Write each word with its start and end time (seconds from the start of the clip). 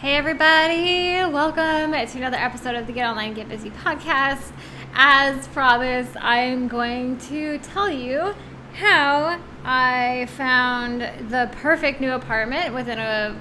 Hey, 0.00 0.16
everybody, 0.16 1.30
welcome 1.30 1.92
to 1.92 2.16
another 2.16 2.38
episode 2.38 2.74
of 2.74 2.86
the 2.86 2.92
Get 2.94 3.06
Online 3.06 3.34
Get 3.34 3.50
Busy 3.50 3.68
podcast. 3.68 4.50
As 4.94 5.46
promised, 5.48 6.16
I'm 6.18 6.68
going 6.68 7.18
to 7.28 7.58
tell 7.58 7.90
you 7.90 8.34
how 8.72 9.38
I 9.62 10.26
found 10.38 11.02
the 11.30 11.50
perfect 11.56 12.00
new 12.00 12.12
apartment 12.12 12.72
within 12.72 12.98
a 12.98 13.38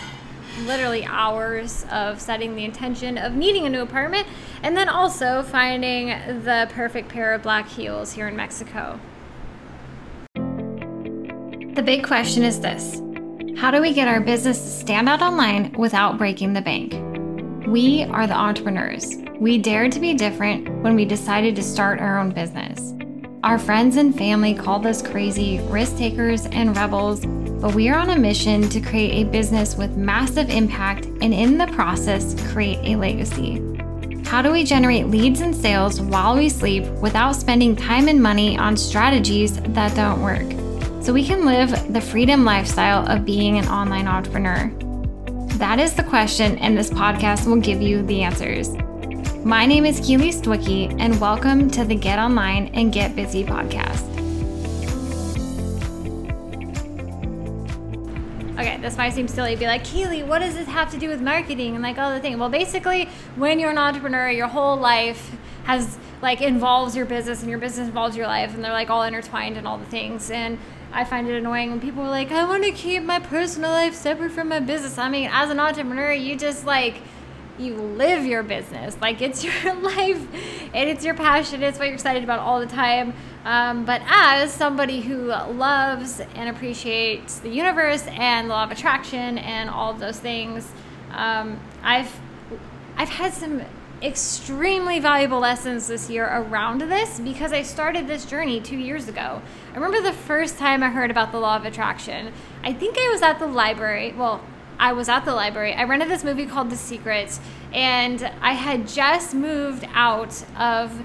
literally 0.64 1.06
hours 1.06 1.86
of 1.92 2.20
setting 2.20 2.58
the 2.58 2.66
intention 2.66 3.18
of 3.18 3.36
needing 3.36 3.66
a 3.66 3.70
new 3.70 3.82
apartment, 3.82 4.28
and 4.62 4.76
then 4.76 4.89
also 4.89 5.44
finding 5.44 6.07
the 6.44 6.70
perfect 6.73 7.07
pair 7.07 7.34
of 7.34 7.41
black 7.41 7.70
heels 7.70 8.12
here 8.12 8.28
in 8.28 8.36
Mexico. 8.36 9.00
The 11.73 11.84
big 11.86 12.04
question 12.04 12.44
is 12.44 12.60
this 12.60 13.02
How 13.60 13.71
do 13.71 13.82
we 13.82 13.91
get 13.91 14.07
our 14.07 14.21
business 14.21 14.57
to 14.57 14.70
stand 14.70 15.10
out 15.10 15.21
online 15.21 15.73
without 15.73 16.18
breaking 16.18 16.54
the 16.54 16.62
bank? 16.62 16.94
We 17.68 18.05
are 18.05 18.26
the 18.26 18.34
entrepreneurs. 18.34 19.18
We 19.38 19.58
dared 19.58 19.91
to 19.91 19.99
be 19.99 20.13
different 20.13 20.82
when 20.82 20.95
we 20.95 21.04
decided 21.04 21.58
to 21.58 21.62
start 21.62 21.99
our 21.99 22.20
own 22.20 22.30
business. 22.30 22.95
Our 23.44 23.59
friends 23.59 23.98
and 23.98 24.18
family 24.18 24.54
called 24.54 24.85
us 24.85 25.02
crazy, 25.02 25.59
risk 25.63 25.98
takers, 25.98 26.45
and 26.45 26.73
rebels, 26.77 27.26
but 27.62 27.76
we 27.76 27.90
are 27.90 27.99
on 27.99 28.12
a 28.12 28.18
mission 28.18 28.70
to 28.70 28.80
create 28.80 29.27
a 29.27 29.30
business 29.30 29.76
with 29.76 29.98
massive 29.98 30.49
impact 30.49 31.07
and, 31.21 31.34
in 31.34 31.57
the 31.57 31.68
process, 31.68 32.41
create 32.54 32.80
a 32.85 32.96
legacy. 32.96 33.62
How 34.23 34.41
do 34.41 34.54
we 34.54 34.63
generate 34.63 35.07
leads 35.07 35.41
and 35.41 35.54
sales 35.54 35.99
while 35.99 36.38
we 36.38 36.48
sleep 36.48 36.85
without 37.02 37.34
spending 37.34 37.76
time 37.76 38.07
and 38.07 38.23
money 38.23 38.57
on 38.57 38.77
strategies 38.77 39.60
that 39.60 39.94
don't 39.98 40.21
work? 40.21 40.48
So 41.02 41.13
we 41.13 41.23
can 41.23 41.45
live 41.45 41.94
the 41.94 42.02
freedom 42.02 42.44
lifestyle 42.44 43.07
of 43.07 43.23
being 43.23 43.57
an 43.57 43.66
online 43.70 44.05
entrepreneur. 44.05 44.70
That 45.57 45.80
is 45.80 45.94
the 45.94 46.03
question, 46.03 46.57
and 46.57 46.77
this 46.77 46.90
podcast 46.90 47.48
will 47.48 47.62
give 47.62 47.81
you 47.81 48.05
the 48.05 48.21
answers. 48.21 48.76
My 49.45 49.66
name 49.66 49.85
is 49.85 50.02
Keely 50.02 50.29
Stwicky, 50.29 50.93
and 50.99 51.20
welcome 51.21 51.71
to 51.71 51.85
the 51.85 51.96
Get 51.96 52.20
Online 52.20 52.68
and 52.74 52.91
Get 52.91 53.15
Busy 53.15 53.46
podcast. 53.46 54.04
Okay, 58.59 58.77
this 58.81 58.98
might 58.98 59.13
seem 59.13 59.29
silly. 59.29 59.55
Be 59.55 59.68
like, 59.68 59.85
Keely, 59.85 60.24
what 60.24 60.40
does 60.40 60.54
this 60.54 60.68
have 60.68 60.91
to 60.91 60.98
do 60.98 61.07
with 61.07 61.21
marketing 61.21 61.76
and 61.76 61.81
like 61.81 61.98
all 61.98 62.13
the 62.13 62.20
things? 62.20 62.37
Well, 62.37 62.49
basically, 62.49 63.05
when 63.37 63.57
you're 63.57 63.71
an 63.71 63.77
entrepreneur, 63.77 64.29
your 64.29 64.47
whole 64.47 64.75
life 64.75 65.38
has 65.63 65.97
like 66.22 66.41
involves 66.41 66.95
your 66.95 67.06
business, 67.06 67.41
and 67.41 67.50
your 67.50 67.59
business 67.59 67.88
involves 67.88 68.16
your 68.16 68.28
life, 68.28 68.53
and 68.53 68.63
they're 68.63 68.72
like 68.72 68.89
all 68.89 69.03
intertwined 69.03 69.57
and 69.57 69.67
all 69.67 69.78
the 69.78 69.85
things. 69.85 70.29
And 70.29 70.57
I 70.91 71.03
find 71.03 71.28
it 71.28 71.35
annoying 71.35 71.69
when 71.69 71.79
people 71.79 72.03
are 72.03 72.09
like, 72.09 72.31
I 72.31 72.45
want 72.45 72.63
to 72.63 72.72
keep 72.72 73.03
my 73.03 73.19
personal 73.19 73.72
life 73.72 73.94
separate 73.94 74.31
from 74.31 74.50
my 74.50 74.59
business. 74.59 74.97
I 74.97 75.09
mean, 75.09 75.29
as 75.31 75.50
an 75.50 75.59
entrepreneur, 75.59 76.12
you 76.12 76.35
just 76.35 76.66
like 76.66 77.01
you 77.59 77.75
live 77.75 78.25
your 78.25 78.41
business. 78.41 78.97
Like 79.01 79.22
it's 79.22 79.44
your 79.66 79.75
life 79.75 80.25
and 80.73 80.90
it's 80.90 81.03
your 81.03 81.13
passion. 81.13 81.62
It's 81.62 81.78
what 81.78 81.85
you're 81.85 81.94
excited 81.94 82.23
about 82.23 82.40
all 82.40 82.59
the 82.59 82.66
time. 82.66 83.13
Um, 83.45 83.85
but 83.85 84.01
as 84.07 84.51
somebody 84.51 85.01
who 85.01 85.28
loves 85.28 86.19
and 86.19 86.50
appreciates 86.50 87.40
the 87.40 87.50
universe 87.50 88.06
and 88.07 88.50
the 88.50 88.53
law 88.53 88.63
of 88.63 88.72
attraction 88.72 89.38
and 89.38 89.69
all 89.69 89.91
of 89.91 90.00
those 90.00 90.19
things, 90.19 90.72
um, 91.12 91.59
I've 91.84 92.19
I've 92.97 93.09
had 93.09 93.34
some 93.34 93.62
extremely 94.02 95.00
valuable 95.00 95.40
lessons 95.40 95.88
this 95.88 96.09
year 96.09 96.25
around 96.25 96.81
this 96.81 97.19
because 97.19 97.52
I 97.52 97.64
started 97.64 98.08
this 98.08 98.25
journey 98.25 98.62
two 98.62 98.78
years 98.78 99.08
ago. 99.08 99.42
I 99.72 99.75
remember 99.75 100.02
the 100.02 100.14
first 100.14 100.58
time 100.58 100.84
I 100.84 100.90
heard 100.90 101.12
about 101.12 101.31
the 101.31 101.40
law 101.40 101.58
of 101.58 101.66
attraction. 101.66 102.34
I 102.64 102.74
think 102.74 102.97
I 102.97 103.09
was 103.12 103.22
at 103.22 103.40
the 103.40 103.47
library. 103.47 104.14
Well, 104.14 104.42
I 104.80 104.94
was 104.94 105.09
at 105.09 105.25
the 105.25 105.34
library. 105.34 105.74
I 105.74 105.84
rented 105.84 106.09
this 106.09 106.24
movie 106.24 106.46
called 106.46 106.70
The 106.70 106.78
Secret, 106.78 107.38
and 107.74 108.31
I 108.42 108.53
had 108.53 108.88
just 108.88 109.34
moved 109.34 109.86
out 109.94 110.44
of 110.58 111.02
uh, 111.02 111.03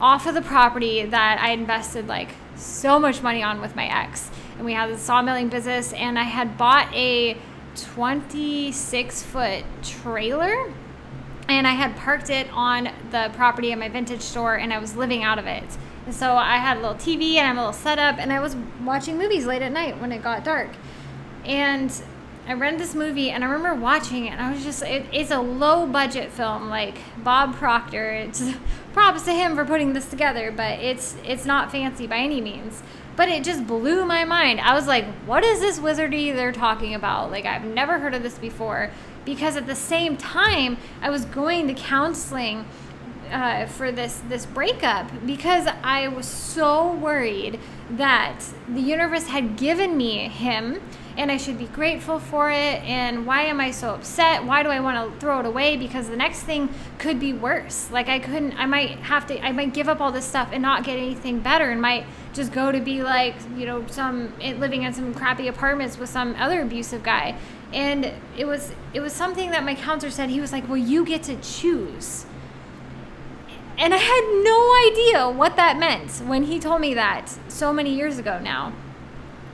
off 0.00 0.26
of 0.26 0.34
the 0.34 0.42
property 0.42 1.04
that 1.04 1.40
I 1.40 1.50
invested 1.50 2.06
like 2.06 2.30
so 2.54 3.00
much 3.00 3.22
money 3.22 3.42
on 3.42 3.60
with 3.60 3.74
my 3.74 3.86
ex. 3.86 4.30
And 4.56 4.64
we 4.64 4.74
had 4.74 4.90
the 4.90 4.98
sawmilling 4.98 5.50
business, 5.50 5.92
and 5.92 6.16
I 6.16 6.22
had 6.22 6.56
bought 6.56 6.94
a 6.94 7.36
26 7.74 9.22
foot 9.24 9.64
trailer 9.82 10.72
and 11.48 11.66
I 11.66 11.72
had 11.72 11.96
parked 11.96 12.30
it 12.30 12.48
on 12.52 12.88
the 13.10 13.30
property 13.34 13.72
of 13.72 13.78
my 13.78 13.88
vintage 13.88 14.20
store 14.20 14.56
and 14.56 14.72
I 14.72 14.78
was 14.78 14.96
living 14.96 15.22
out 15.22 15.38
of 15.38 15.46
it. 15.46 15.64
And 16.06 16.14
so 16.14 16.34
I 16.36 16.56
had 16.56 16.78
a 16.78 16.80
little 16.80 16.96
TV 16.96 17.34
and 17.34 17.40
I 17.40 17.46
had 17.46 17.56
a 17.56 17.60
little 17.60 17.72
setup 17.72 18.18
and 18.18 18.32
I 18.32 18.40
was 18.40 18.56
watching 18.84 19.18
movies 19.18 19.46
late 19.46 19.62
at 19.62 19.72
night 19.72 20.00
when 20.00 20.12
it 20.12 20.22
got 20.22 20.44
dark. 20.44 20.70
And 21.44 21.92
I 22.48 22.54
rented 22.54 22.80
this 22.80 22.94
movie 22.94 23.30
and 23.30 23.44
I 23.44 23.48
remember 23.48 23.80
watching 23.80 24.26
it 24.26 24.30
and 24.30 24.40
I 24.40 24.52
was 24.52 24.62
just, 24.62 24.82
it, 24.82 25.06
it's 25.12 25.30
a 25.30 25.40
low 25.40 25.86
budget 25.86 26.30
film, 26.30 26.68
like 26.68 26.98
Bob 27.18 27.54
Proctor. 27.56 28.10
It's 28.10 28.42
props 28.92 29.22
to 29.22 29.32
him 29.32 29.54
for 29.54 29.64
putting 29.64 29.92
this 29.92 30.08
together, 30.08 30.52
but 30.52 30.78
it's, 30.80 31.16
it's 31.24 31.44
not 31.44 31.72
fancy 31.72 32.06
by 32.06 32.18
any 32.18 32.40
means. 32.40 32.82
But 33.16 33.28
it 33.28 33.44
just 33.44 33.66
blew 33.66 34.04
my 34.04 34.24
mind. 34.24 34.60
I 34.60 34.74
was 34.74 34.86
like, 34.86 35.06
what 35.24 35.42
is 35.42 35.60
this 35.60 35.78
wizardy 35.78 36.34
they're 36.34 36.52
talking 36.52 36.94
about? 36.94 37.30
Like, 37.30 37.46
I've 37.46 37.64
never 37.64 37.98
heard 37.98 38.14
of 38.14 38.22
this 38.22 38.38
before. 38.38 38.90
Because 39.24 39.56
at 39.56 39.66
the 39.66 39.74
same 39.74 40.16
time 40.16 40.76
I 41.00 41.10
was 41.10 41.24
going 41.24 41.66
to 41.68 41.74
counseling 41.74 42.66
uh, 43.30 43.66
for 43.66 43.90
this 43.90 44.22
this 44.28 44.46
breakup 44.46 45.10
because 45.26 45.66
I 45.82 46.08
was 46.08 46.26
so 46.26 46.92
worried 46.92 47.58
that 47.90 48.40
the 48.68 48.80
universe 48.80 49.26
had 49.26 49.56
given 49.56 49.96
me 49.96 50.28
him 50.28 50.80
and 51.16 51.32
I 51.32 51.38
should 51.38 51.58
be 51.58 51.66
grateful 51.66 52.18
for 52.18 52.50
it. 52.50 52.82
And 52.82 53.26
why 53.26 53.42
am 53.42 53.58
I 53.58 53.70
so 53.70 53.94
upset? 53.94 54.44
Why 54.44 54.62
do 54.62 54.68
I 54.68 54.80
want 54.80 55.12
to 55.12 55.18
throw 55.18 55.40
it 55.40 55.46
away? 55.46 55.76
Because 55.76 56.08
the 56.08 56.16
next 56.16 56.42
thing 56.42 56.68
could 56.98 57.18
be 57.18 57.32
worse. 57.32 57.90
Like 57.90 58.08
I 58.08 58.18
couldn't 58.18 58.52
I 58.52 58.66
might 58.66 58.90
have 59.00 59.26
to 59.28 59.44
I 59.44 59.52
might 59.52 59.72
give 59.72 59.88
up 59.88 60.00
all 60.00 60.12
this 60.12 60.26
stuff 60.26 60.50
and 60.52 60.62
not 60.62 60.84
get 60.84 60.98
anything 60.98 61.40
better 61.40 61.70
and 61.70 61.80
might 61.80 62.06
just 62.36 62.52
go 62.52 62.70
to 62.70 62.80
be 62.80 63.02
like 63.02 63.34
you 63.56 63.66
know 63.66 63.84
some 63.88 64.32
eh, 64.40 64.54
living 64.54 64.82
in 64.82 64.92
some 64.92 65.12
crappy 65.14 65.48
apartments 65.48 65.98
with 65.98 66.08
some 66.08 66.34
other 66.38 66.62
abusive 66.62 67.02
guy. 67.02 67.36
And 67.72 68.12
it 68.36 68.44
was 68.44 68.72
it 68.94 69.00
was 69.00 69.12
something 69.12 69.50
that 69.50 69.64
my 69.64 69.74
counselor 69.74 70.10
said. 70.10 70.30
He 70.30 70.40
was 70.40 70.52
like 70.52 70.68
well 70.68 70.76
you 70.76 71.04
get 71.04 71.22
to 71.24 71.36
choose. 71.36 72.26
And 73.78 73.92
i 73.92 73.98
had 73.98 74.42
no 74.42 74.90
idea 74.90 75.28
what 75.28 75.56
that 75.56 75.78
meant 75.78 76.10
when 76.26 76.44
he 76.44 76.58
told 76.58 76.80
me 76.80 76.94
that 76.94 77.36
so 77.48 77.72
many 77.72 77.94
years 77.94 78.18
ago 78.18 78.38
now. 78.38 78.72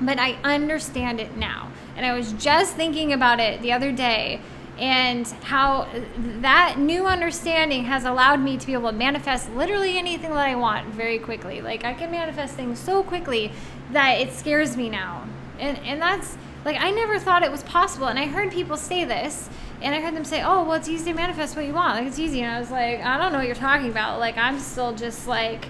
But 0.01 0.19
i 0.19 0.33
understand 0.45 1.21
it 1.21 1.37
now. 1.37 1.71
And 1.97 2.05
i 2.05 2.13
was 2.13 2.33
just 2.33 2.75
thinking 2.75 3.13
about 3.13 3.41
it 3.41 3.63
the 3.63 3.73
other 3.73 3.93
day 3.93 4.41
and 4.79 5.29
how 5.43 5.87
that 6.17 6.79
new 6.79 7.07
understanding 7.07 7.85
has 7.85 8.05
allowed 8.05 8.41
me 8.41 8.57
to 8.57 8.67
be 8.67 8.73
able 8.73 8.91
to 8.91 8.97
manifest 8.97 9.51
literally 9.55 9.99
anything 9.99 10.31
that 10.31 10.49
I 10.49 10.55
want 10.55 10.89
very 10.89 11.19
quickly. 11.19 11.61
Like 11.61 11.85
I 11.85 11.93
can 11.93 12.11
manifest 12.11 12.55
things 12.55 12.79
so 12.79 13.03
quickly 13.03 13.53
that 13.93 14.15
it 14.21 14.33
scares 14.33 14.77
me 14.77 14.89
now. 14.89 15.27
And 15.59 15.79
and 15.79 16.01
that's 16.01 16.37
like 16.65 16.81
I 16.81 16.91
never 16.91 17.19
thought 17.19 17.43
it 17.43 17.51
was 17.51 17.63
possible, 17.65 18.07
and 18.07 18.19
I 18.19 18.27
heard 18.27 18.51
people 18.51 18.77
say 18.77 19.05
this, 19.05 19.49
and 19.83 19.95
I 19.95 20.01
heard 20.01 20.15
them 20.15 20.25
say, 20.25 20.43
"Oh, 20.43 20.65
well, 20.65 20.75
it's 20.75 20.89
easy 20.89 21.11
to 21.11 21.15
manifest 21.15 21.57
what 21.57 21.67
you 21.67 21.75
want. 21.75 21.97
Like 21.97 22.07
it's 22.07 22.19
easy." 22.19 22.41
And 22.41 22.51
I 22.51 22.59
was 22.59 22.71
like, 22.71 23.01
"I 23.01 23.19
don't 23.19 23.33
know 23.33 23.39
what 23.39 23.47
you're 23.47 23.57
talking 23.57 23.91
about. 23.91 24.19
Like 24.21 24.37
I'm 24.37 24.59
still 24.59 24.95
just 24.95 25.27
like." 25.27 25.67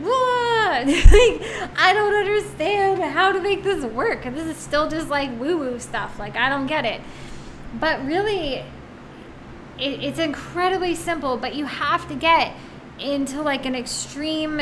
What? 0.00 0.86
like, 0.86 1.76
I 1.78 1.92
don't 1.94 2.14
understand 2.14 3.00
how 3.00 3.30
to 3.30 3.40
make 3.40 3.62
this 3.62 3.84
work. 3.84 4.24
This 4.24 4.44
is 4.44 4.56
still 4.56 4.88
just 4.90 5.08
like 5.08 5.30
woo 5.38 5.56
woo 5.56 5.78
stuff. 5.78 6.18
Like, 6.18 6.34
I 6.36 6.48
don't 6.48 6.66
get 6.66 6.84
it. 6.84 7.00
But 7.80 8.04
really, 8.04 8.64
it, 9.78 10.02
it's 10.02 10.18
incredibly 10.18 10.94
simple, 10.94 11.36
but 11.36 11.54
you 11.54 11.66
have 11.66 12.08
to 12.08 12.14
get 12.14 12.54
into 12.98 13.42
like 13.42 13.66
an 13.66 13.74
extreme 13.74 14.60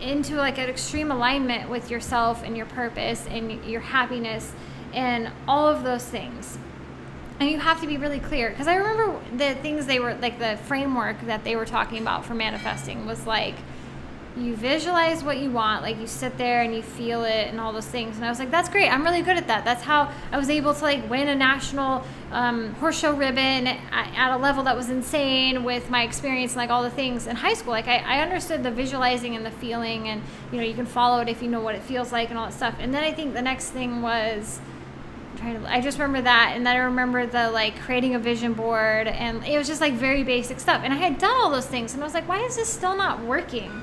into 0.00 0.34
like 0.34 0.58
an 0.58 0.68
extreme 0.68 1.12
alignment 1.12 1.70
with 1.70 1.88
yourself 1.88 2.42
and 2.42 2.56
your 2.56 2.66
purpose 2.66 3.24
and 3.28 3.64
your 3.64 3.80
happiness 3.80 4.52
and 4.92 5.30
all 5.46 5.68
of 5.68 5.84
those 5.84 6.04
things. 6.04 6.58
And 7.38 7.48
you 7.48 7.60
have 7.60 7.80
to 7.82 7.86
be 7.86 7.96
really 7.96 8.18
clear 8.18 8.50
because 8.50 8.66
i 8.66 8.74
remember 8.74 9.20
the 9.36 9.54
things 9.62 9.86
they 9.86 10.00
were 10.00 10.14
like 10.14 10.40
the 10.40 10.56
framework 10.64 11.20
that 11.26 11.44
they 11.44 11.54
were 11.54 11.66
talking 11.66 12.02
about 12.02 12.24
for 12.24 12.34
manifesting 12.34 13.06
was 13.06 13.24
like 13.26 13.54
you 14.40 14.54
visualize 14.54 15.22
what 15.22 15.38
you 15.38 15.50
want 15.50 15.82
like 15.82 15.98
you 15.98 16.06
sit 16.06 16.36
there 16.38 16.62
and 16.62 16.74
you 16.74 16.82
feel 16.82 17.24
it 17.24 17.48
and 17.48 17.60
all 17.60 17.72
those 17.72 17.86
things. 17.86 18.16
And 18.16 18.24
i 18.24 18.28
was 18.28 18.38
like 18.38 18.50
that's 18.50 18.68
great. 18.68 18.88
I'm 18.88 19.04
really 19.04 19.22
good 19.22 19.36
at 19.36 19.46
that. 19.48 19.64
That's 19.64 19.82
how 19.82 20.12
i 20.32 20.38
was 20.38 20.50
able 20.50 20.74
to 20.74 20.82
like 20.82 21.08
win 21.10 21.28
a 21.28 21.34
national 21.34 22.04
um, 22.30 22.74
horse 22.74 22.98
show 22.98 23.14
ribbon 23.14 23.66
at, 23.66 23.88
at, 23.92 24.30
a 24.32 24.36
level 24.36 24.62
that 24.64 24.76
was 24.76 24.90
insane 24.90 25.64
with 25.64 25.88
my 25.88 26.02
experience 26.02 26.52
and 26.52 26.58
like 26.58 26.70
all 26.70 26.82
the 26.82 26.90
things 26.90 27.26
in 27.26 27.36
high 27.36 27.54
school. 27.54 27.70
Like 27.70 27.88
I, 27.88 27.98
I 27.98 28.20
understood 28.20 28.62
the 28.62 28.70
visualizing 28.70 29.34
and 29.34 29.44
the 29.44 29.50
feeling 29.50 30.08
and 30.08 30.22
you 30.52 30.58
know 30.58 30.64
you 30.64 30.74
can 30.74 30.86
follow 30.86 31.20
it 31.20 31.28
if 31.28 31.42
you 31.42 31.48
know 31.48 31.60
what 31.60 31.74
it 31.74 31.82
feels 31.82 32.12
like 32.12 32.30
and 32.30 32.38
all 32.38 32.46
that 32.46 32.54
stuff. 32.54 32.74
And 32.78 32.92
then 32.92 33.04
i 33.04 33.12
think 33.12 33.34
the 33.34 33.42
next 33.42 33.70
thing 33.70 34.02
was 34.02 34.60
to 35.38 35.62
i 35.68 35.80
just 35.80 35.98
remember 35.98 36.22
that. 36.22 36.52
And 36.54 36.66
then 36.66 36.76
i 36.76 36.80
remember 36.80 37.26
the 37.26 37.50
like 37.50 37.78
creating 37.80 38.14
a 38.14 38.18
vision 38.18 38.52
board 38.52 39.08
and 39.08 39.44
it 39.44 39.56
was 39.56 39.66
just 39.66 39.80
like 39.80 39.94
very 39.94 40.22
basic 40.22 40.60
stuff. 40.60 40.82
And 40.84 40.92
i 40.92 40.96
had 40.96 41.18
done 41.18 41.34
all 41.36 41.50
those 41.50 41.66
things 41.66 41.94
and 41.94 42.02
i 42.02 42.06
was 42.06 42.14
like 42.14 42.28
why 42.28 42.40
is 42.40 42.56
this 42.56 42.68
still 42.68 42.96
not 42.96 43.22
working 43.22 43.82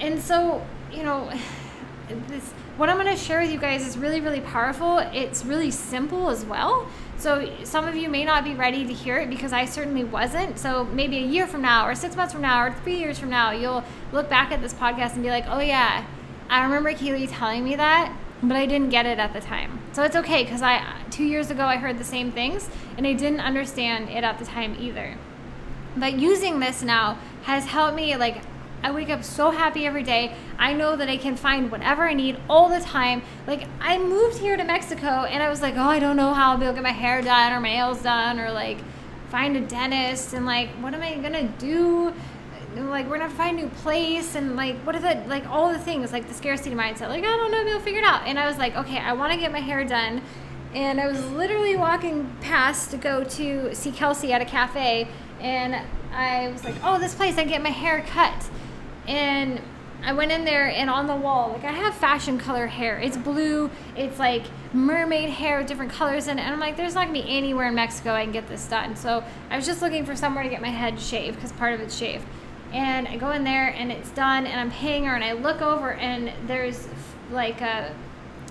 and 0.00 0.20
so, 0.20 0.66
you 0.92 1.02
know, 1.02 1.32
this 2.28 2.52
what 2.76 2.88
I'm 2.88 2.96
going 2.96 3.14
to 3.14 3.16
share 3.16 3.40
with 3.40 3.52
you 3.52 3.58
guys 3.58 3.86
is 3.86 3.96
really, 3.96 4.20
really 4.20 4.40
powerful. 4.40 4.98
It's 4.98 5.44
really 5.44 5.70
simple 5.70 6.28
as 6.28 6.44
well. 6.44 6.88
So 7.18 7.48
some 7.62 7.86
of 7.86 7.94
you 7.94 8.08
may 8.08 8.24
not 8.24 8.42
be 8.42 8.54
ready 8.54 8.84
to 8.84 8.92
hear 8.92 9.18
it 9.18 9.30
because 9.30 9.52
I 9.52 9.64
certainly 9.64 10.02
wasn't. 10.02 10.58
So 10.58 10.84
maybe 10.86 11.18
a 11.18 11.26
year 11.26 11.46
from 11.46 11.62
now, 11.62 11.86
or 11.86 11.94
six 11.94 12.16
months 12.16 12.32
from 12.32 12.42
now, 12.42 12.64
or 12.64 12.72
three 12.72 12.96
years 12.96 13.18
from 13.18 13.30
now, 13.30 13.52
you'll 13.52 13.84
look 14.12 14.28
back 14.28 14.50
at 14.50 14.60
this 14.60 14.74
podcast 14.74 15.14
and 15.14 15.22
be 15.22 15.30
like, 15.30 15.44
oh 15.46 15.60
yeah, 15.60 16.04
I 16.50 16.64
remember 16.64 16.92
Keely 16.92 17.28
telling 17.28 17.62
me 17.62 17.76
that, 17.76 18.12
but 18.42 18.56
I 18.56 18.66
didn't 18.66 18.90
get 18.90 19.06
it 19.06 19.20
at 19.20 19.32
the 19.32 19.40
time. 19.40 19.78
So 19.92 20.02
it's 20.02 20.16
okay 20.16 20.42
because 20.42 20.60
I 20.60 20.84
two 21.10 21.24
years 21.24 21.50
ago 21.50 21.64
I 21.64 21.76
heard 21.76 21.98
the 21.98 22.04
same 22.04 22.32
things 22.32 22.68
and 22.96 23.06
I 23.06 23.12
didn't 23.12 23.40
understand 23.40 24.10
it 24.10 24.24
at 24.24 24.40
the 24.40 24.44
time 24.44 24.76
either. 24.80 25.16
But 25.96 26.18
using 26.18 26.58
this 26.58 26.82
now 26.82 27.18
has 27.44 27.66
helped 27.66 27.94
me 27.94 28.16
like 28.16 28.42
I 28.84 28.90
wake 28.90 29.08
up 29.08 29.24
so 29.24 29.50
happy 29.50 29.86
every 29.86 30.02
day. 30.02 30.36
I 30.58 30.74
know 30.74 30.94
that 30.94 31.08
I 31.08 31.16
can 31.16 31.36
find 31.36 31.72
whatever 31.72 32.06
I 32.06 32.12
need 32.12 32.36
all 32.50 32.68
the 32.68 32.80
time. 32.80 33.22
Like 33.46 33.66
I 33.80 33.96
moved 33.96 34.36
here 34.36 34.58
to 34.58 34.62
Mexico 34.62 35.24
and 35.24 35.42
I 35.42 35.48
was 35.48 35.62
like, 35.62 35.74
oh, 35.76 35.88
I 35.88 35.98
don't 35.98 36.16
know 36.16 36.34
how 36.34 36.50
I'll 36.50 36.58
be 36.58 36.64
able 36.64 36.74
to 36.74 36.82
get 36.82 36.82
my 36.82 36.92
hair 36.92 37.22
done 37.22 37.54
or 37.54 37.60
my 37.60 37.70
nails 37.70 38.02
done 38.02 38.38
or 38.38 38.52
like 38.52 38.76
find 39.30 39.56
a 39.56 39.62
dentist 39.62 40.34
and 40.34 40.44
like 40.44 40.68
what 40.82 40.92
am 40.92 41.00
I 41.00 41.14
gonna 41.14 41.48
do? 41.56 42.12
Like 42.76 43.08
we're 43.08 43.16
gonna 43.16 43.30
find 43.30 43.58
a 43.58 43.62
new 43.62 43.70
place 43.70 44.34
and 44.34 44.54
like 44.54 44.76
what 44.80 44.94
are 44.94 45.00
the 45.00 45.26
like 45.28 45.46
all 45.48 45.72
the 45.72 45.78
things 45.78 46.12
like 46.12 46.28
the 46.28 46.34
scarcity 46.34 46.74
mindset. 46.74 47.08
Like 47.08 47.24
I 47.24 47.36
don't 47.36 47.52
know, 47.52 47.64
we'll 47.64 47.80
figure 47.80 48.00
it 48.00 48.06
out. 48.06 48.26
And 48.26 48.38
I 48.38 48.46
was 48.46 48.58
like, 48.58 48.76
okay, 48.76 48.98
I 48.98 49.14
want 49.14 49.32
to 49.32 49.38
get 49.38 49.50
my 49.50 49.60
hair 49.60 49.82
done. 49.84 50.20
And 50.74 51.00
I 51.00 51.06
was 51.06 51.24
literally 51.30 51.74
walking 51.74 52.36
past 52.42 52.90
to 52.90 52.98
go 52.98 53.24
to 53.24 53.74
see 53.74 53.92
Kelsey 53.92 54.32
at 54.32 54.42
a 54.42 54.44
cafe, 54.44 55.06
and 55.40 55.80
I 56.12 56.48
was 56.48 56.64
like, 56.64 56.74
oh, 56.82 56.98
this 56.98 57.14
place 57.14 57.38
I 57.38 57.44
get 57.44 57.62
my 57.62 57.70
hair 57.70 58.04
cut 58.08 58.50
and 59.06 59.60
I 60.04 60.12
went 60.12 60.32
in 60.32 60.44
there 60.44 60.68
and 60.68 60.90
on 60.90 61.06
the 61.06 61.16
wall, 61.16 61.52
like 61.52 61.64
I 61.64 61.72
have 61.72 61.94
fashion 61.94 62.38
color 62.38 62.66
hair. 62.66 62.98
It's 62.98 63.16
blue, 63.16 63.70
it's 63.96 64.18
like 64.18 64.44
mermaid 64.74 65.30
hair 65.30 65.58
with 65.58 65.66
different 65.66 65.92
colors 65.92 66.28
in 66.28 66.38
it. 66.38 66.42
And 66.42 66.52
I'm 66.52 66.60
like, 66.60 66.76
there's 66.76 66.94
not 66.94 67.06
gonna 67.06 67.22
be 67.22 67.28
anywhere 67.28 67.68
in 67.68 67.74
Mexico 67.74 68.12
I 68.12 68.24
can 68.24 68.32
get 68.32 68.46
this 68.46 68.66
done. 68.66 68.96
So 68.96 69.24
I 69.48 69.56
was 69.56 69.64
just 69.64 69.80
looking 69.80 70.04
for 70.04 70.14
somewhere 70.14 70.44
to 70.44 70.50
get 70.50 70.60
my 70.60 70.68
head 70.68 71.00
shaved 71.00 71.36
because 71.36 71.52
part 71.52 71.72
of 71.72 71.80
it's 71.80 71.96
shaved. 71.96 72.26
And 72.72 73.08
I 73.08 73.16
go 73.16 73.30
in 73.30 73.44
there 73.44 73.68
and 73.68 73.90
it's 73.90 74.10
done 74.10 74.46
and 74.46 74.60
I'm 74.60 74.70
paying 74.70 75.04
her 75.04 75.14
and 75.14 75.24
I 75.24 75.32
look 75.32 75.62
over 75.62 75.94
and 75.94 76.32
there's 76.46 76.86
like 77.30 77.62
a, 77.62 77.94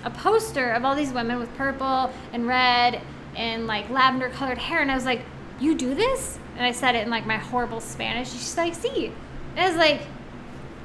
a 0.02 0.10
poster 0.10 0.72
of 0.72 0.84
all 0.84 0.96
these 0.96 1.12
women 1.12 1.38
with 1.38 1.54
purple 1.56 2.10
and 2.32 2.48
red 2.48 3.00
and 3.36 3.68
like 3.68 3.88
lavender 3.90 4.28
colored 4.30 4.58
hair. 4.58 4.80
And 4.80 4.90
I 4.90 4.94
was 4.94 5.04
like, 5.04 5.20
you 5.60 5.76
do 5.76 5.94
this? 5.94 6.38
And 6.56 6.64
I 6.64 6.72
said 6.72 6.96
it 6.96 7.02
in 7.02 7.10
like 7.10 7.26
my 7.26 7.36
horrible 7.36 7.80
Spanish. 7.80 8.32
She's 8.32 8.56
like, 8.56 8.74
see. 8.74 9.12
And 9.56 9.60
I 9.60 9.68
was 9.68 9.76
like, 9.76 10.02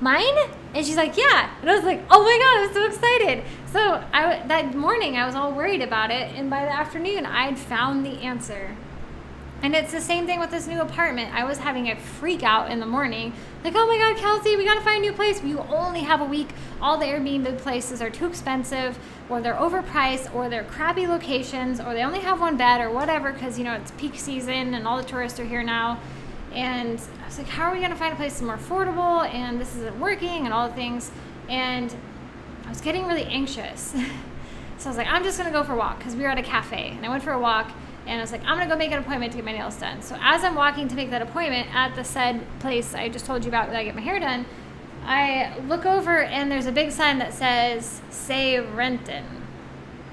mine? 0.02 0.38
And 0.74 0.86
she's 0.86 0.96
like, 0.96 1.18
yeah. 1.18 1.50
And 1.62 1.70
I 1.70 1.76
was 1.76 1.84
like, 1.84 2.02
oh 2.10 2.24
my 2.24 2.38
God, 2.42 2.68
I'm 2.68 2.74
so 2.74 2.86
excited. 2.86 3.44
So 3.72 4.04
I, 4.14 4.46
that 4.48 4.76
morning, 4.76 5.18
I 5.18 5.26
was 5.26 5.36
all 5.36 5.52
worried 5.52 5.82
about 5.82 6.12
it. 6.12 6.34
And 6.36 6.50
by 6.50 6.66
the 6.66 6.72
afternoon, 6.72 7.26
I'd 7.26 7.58
found 7.58 8.06
the 8.06 8.22
answer. 8.22 8.76
And 9.62 9.76
it's 9.76 9.92
the 9.92 10.00
same 10.00 10.26
thing 10.26 10.40
with 10.40 10.52
this 10.52 10.68
new 10.68 10.80
apartment. 10.80 11.34
I 11.36 11.44
was 11.44 11.58
having 11.58 11.90
a 11.90 11.96
freak 11.98 12.44
out 12.44 12.72
in 12.72 12.80
the 12.80 12.86
morning. 12.86 13.34
Like, 13.62 13.74
oh 13.76 13.88
my 13.88 13.98
God, 13.98 14.18
Kelsey, 14.18 14.56
we 14.56 14.64
gotta 14.64 14.80
find 14.82 15.04
a 15.04 15.08
new 15.10 15.14
place. 15.14 15.44
You 15.44 15.60
only 15.60 16.00
have 16.00 16.22
a 16.22 16.26
week. 16.26 16.50
All 16.82 16.98
the 16.98 17.06
Airbnb 17.06 17.58
places 17.58 18.02
are 18.02 18.10
too 18.10 18.26
expensive, 18.26 18.98
or 19.28 19.42
they're 19.42 19.56
overpriced, 19.56 20.34
or 20.34 20.48
they're 20.48 20.64
crappy 20.64 21.08
locations, 21.08 21.82
or 21.82 21.94
they 21.94 22.04
only 22.04 22.20
have 22.20 22.40
one 22.40 22.56
bed, 22.56 22.80
or 22.80 22.90
whatever, 22.90 23.34
because, 23.34 23.58
you 23.58 23.66
know, 23.66 23.74
it's 23.74 23.92
peak 23.92 24.16
season 24.16 24.74
and 24.74 24.88
all 24.88 24.96
the 24.96 25.04
tourists 25.04 25.42
are 25.42 25.46
here 25.46 25.64
now. 25.64 26.00
And 26.54 27.00
I 27.22 27.26
was 27.26 27.38
like, 27.38 27.48
how 27.48 27.66
are 27.66 27.74
we 27.74 27.80
going 27.80 27.92
to 27.92 27.98
find 27.98 28.14
a 28.14 28.16
place 28.16 28.34
that's 28.34 28.42
more 28.42 28.58
affordable? 28.58 29.32
And 29.34 29.60
this 29.60 29.76
isn't 29.76 30.00
working 30.00 30.46
and 30.46 30.54
all 30.54 30.68
the 30.68 30.74
things. 30.74 31.12
And 31.48 31.96
I 32.66 32.70
was 32.70 32.82
getting 32.82 33.08
really 33.08 33.26
anxious. 33.26 33.82
so 34.78 34.86
I 34.86 34.88
was 34.90 34.98
like, 34.98 35.08
I'm 35.08 35.24
just 35.24 35.38
going 35.38 35.52
to 35.52 35.58
go 35.58 35.64
for 35.64 35.74
a 35.74 35.78
walk 35.78 36.00
because 36.00 36.16
we 36.16 36.24
were 36.24 36.30
at 36.30 36.38
a 36.38 36.44
cafe. 36.44 36.90
And 36.96 37.06
I 37.06 37.10
went 37.10 37.24
for 37.24 37.32
a 37.32 37.40
walk 37.40 37.72
and 38.08 38.18
I 38.18 38.22
was 38.22 38.32
like, 38.32 38.42
I'm 38.42 38.58
going 38.58 38.68
to 38.68 38.74
go 38.74 38.78
make 38.78 38.92
an 38.92 38.98
appointment 38.98 39.32
to 39.34 39.38
get 39.38 39.46
my 39.46 39.52
nails 39.52 39.76
done. 39.76 40.02
So 40.02 40.18
as 40.20 40.44
I'm 40.44 40.56
walking 40.56 40.88
to 40.88 40.96
make 40.96 41.12
that 41.12 41.22
appointment 41.22 41.74
at 41.74 41.96
the 41.96 42.04
said 42.04 42.42
place 42.60 42.96
I 42.96 43.10
just 43.10 43.26
told 43.26 43.44
you 43.44 43.50
about 43.50 43.68
that 43.68 43.76
I 43.76 43.84
get 43.84 43.96
my 43.96 44.02
hair 44.02 44.20
done, 44.20 44.46
I 45.06 45.58
look 45.68 45.86
over 45.86 46.24
and 46.24 46.52
there's 46.52 46.66
a 46.66 46.72
big 46.72 46.92
sign 46.92 47.20
that 47.20 47.34
says, 47.34 48.02
say 48.10 48.56
rentin. 48.56 49.24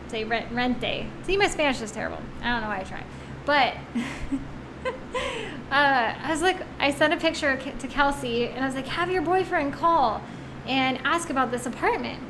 Say 0.08 0.24
rent, 0.24 0.50
rente. 0.52 1.08
See, 1.24 1.36
my 1.36 1.48
Spanish 1.48 1.80
is 1.80 1.90
terrible. 1.90 2.20
I 2.42 2.52
don't 2.52 2.62
know 2.62 2.68
why 2.68 2.80
I 2.80 2.84
try. 2.84 3.02
But 3.44 3.74
uh, 5.70 6.14
I 6.22 6.30
was 6.30 6.42
like, 6.42 6.58
I 6.78 6.92
sent 6.92 7.12
a 7.12 7.16
picture 7.16 7.56
to 7.56 7.88
Kelsey 7.88 8.48
and 8.48 8.62
I 8.62 8.66
was 8.66 8.74
like, 8.74 8.86
have 8.86 9.10
your 9.10 9.22
boyfriend 9.22 9.72
call 9.72 10.22
and 10.66 10.98
ask 11.04 11.28
about 11.30 11.50
this 11.50 11.66
apartment. 11.66 12.22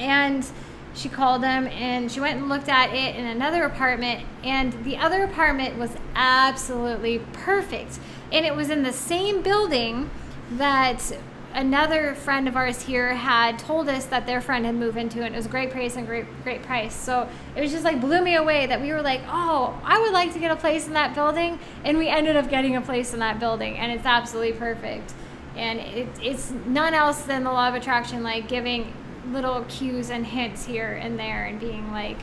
And 0.00 0.46
she 0.94 1.08
called 1.08 1.44
him 1.44 1.66
and 1.68 2.10
she 2.10 2.20
went 2.20 2.38
and 2.38 2.48
looked 2.48 2.68
at 2.68 2.92
it 2.92 3.14
in 3.14 3.26
another 3.26 3.64
apartment. 3.64 4.26
And 4.42 4.72
the 4.84 4.96
other 4.96 5.22
apartment 5.22 5.78
was 5.78 5.96
absolutely 6.14 7.20
perfect. 7.32 8.00
And 8.32 8.44
it 8.44 8.56
was 8.56 8.70
in 8.70 8.82
the 8.82 8.92
same 8.92 9.42
building 9.42 10.10
that 10.52 11.16
another 11.56 12.14
friend 12.14 12.46
of 12.46 12.54
ours 12.54 12.82
here 12.82 13.14
had 13.14 13.58
told 13.58 13.88
us 13.88 14.04
that 14.06 14.26
their 14.26 14.42
friend 14.42 14.66
had 14.66 14.74
moved 14.74 14.98
into 14.98 15.24
it. 15.24 15.32
It 15.32 15.36
was 15.36 15.46
a 15.46 15.48
great 15.48 15.70
price 15.70 15.96
and 15.96 16.06
great 16.06 16.26
great 16.44 16.62
price. 16.62 16.94
So 16.94 17.28
it 17.56 17.60
was 17.62 17.72
just 17.72 17.82
like 17.82 18.00
blew 18.00 18.22
me 18.22 18.36
away 18.36 18.66
that 18.66 18.80
we 18.80 18.92
were 18.92 19.02
like, 19.02 19.22
oh, 19.26 19.80
I 19.82 19.98
would 19.98 20.12
like 20.12 20.34
to 20.34 20.38
get 20.38 20.50
a 20.50 20.56
place 20.56 20.86
in 20.86 20.92
that 20.92 21.14
building, 21.14 21.58
and 21.82 21.98
we 21.98 22.08
ended 22.08 22.36
up 22.36 22.50
getting 22.50 22.76
a 22.76 22.82
place 22.82 23.14
in 23.14 23.20
that 23.20 23.40
building, 23.40 23.78
and 23.78 23.90
it's 23.90 24.06
absolutely 24.06 24.52
perfect. 24.52 25.14
And 25.56 25.80
it, 25.80 26.08
it's 26.22 26.50
none 26.66 26.92
else 26.92 27.22
than 27.22 27.42
the 27.42 27.50
law 27.50 27.68
of 27.68 27.74
attraction, 27.74 28.22
like 28.22 28.46
giving 28.46 28.92
little 29.32 29.64
cues 29.64 30.10
and 30.10 30.26
hints 30.26 30.66
here 30.66 30.92
and 30.92 31.18
there, 31.18 31.46
and 31.46 31.58
being 31.58 31.90
like 31.90 32.18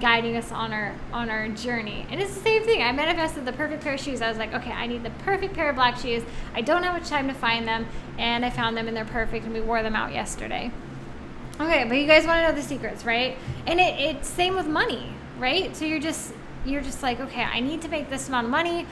guiding 0.00 0.36
us 0.36 0.50
on 0.52 0.72
our 0.72 0.94
on 1.12 1.30
our 1.30 1.48
journey. 1.48 2.06
And 2.10 2.20
it's 2.20 2.34
the 2.34 2.40
same 2.40 2.64
thing. 2.64 2.82
I 2.82 2.92
manifested 2.92 3.44
the 3.44 3.52
perfect 3.52 3.82
pair 3.82 3.94
of 3.94 4.00
shoes. 4.00 4.22
I 4.22 4.28
was 4.28 4.38
like, 4.38 4.52
okay, 4.54 4.72
I 4.72 4.86
need 4.86 5.02
the 5.02 5.10
perfect 5.10 5.54
pair 5.54 5.70
of 5.70 5.76
black 5.76 5.98
shoes. 5.98 6.22
I 6.54 6.60
don't 6.62 6.82
have 6.82 6.94
much 6.94 7.08
time 7.08 7.28
to 7.28 7.34
find 7.34 7.66
them, 7.66 7.86
and 8.18 8.44
I 8.44 8.50
found 8.50 8.76
them 8.76 8.88
and 8.88 8.96
they're 8.96 9.04
perfect 9.04 9.44
and 9.44 9.54
we 9.54 9.60
wore 9.60 9.82
them 9.82 9.96
out 9.96 10.12
yesterday. 10.12 10.70
Okay, 11.60 11.84
but 11.84 11.96
you 11.98 12.06
guys 12.06 12.26
want 12.26 12.38
to 12.38 12.48
know 12.48 12.54
the 12.54 12.66
secrets, 12.66 13.04
right? 13.04 13.36
And 13.66 13.78
it, 13.78 14.00
it's 14.00 14.28
same 14.28 14.54
with 14.54 14.66
money, 14.66 15.12
right? 15.38 15.76
So 15.76 15.84
you're 15.84 16.00
just 16.00 16.32
you're 16.64 16.80
just 16.80 17.02
like, 17.02 17.20
okay, 17.20 17.42
I 17.42 17.60
need 17.60 17.82
to 17.82 17.88
make 17.88 18.08
this 18.08 18.28
amount 18.28 18.46
of 18.46 18.50
money 18.50 18.86